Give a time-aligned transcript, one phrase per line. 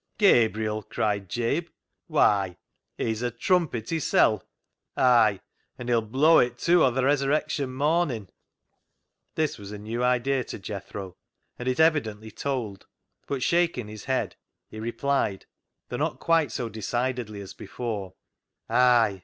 [0.17, 1.67] "Gabriel?" cried Jabe;"
[2.17, 2.57] why,
[2.97, 4.41] he's a trumpet hissel'!
[4.97, 5.39] Ay,
[5.77, 8.27] an' he'll blow it too o' th' resurrec tion mornin' 1"
[9.35, 11.17] This was a new idea to Jethro,
[11.59, 12.87] and it evidently told;
[13.27, 14.35] but, shaking his head,
[14.71, 15.45] he replied,
[15.89, 18.15] though not quite so decidedly as before
[18.71, 19.19] —"Ay